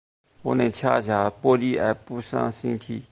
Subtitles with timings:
[0.41, 3.03] 我能吞下玻璃而不伤身体